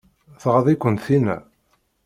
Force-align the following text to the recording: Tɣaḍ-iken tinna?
Tɣaḍ-iken 0.41 0.95
tinna? 1.05 1.37